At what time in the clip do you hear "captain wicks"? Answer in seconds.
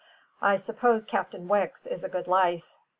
1.05-1.85